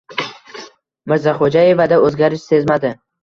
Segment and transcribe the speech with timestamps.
[1.11, 2.95] Mirzaxo‘jaevada o‘zgarish sezmadi.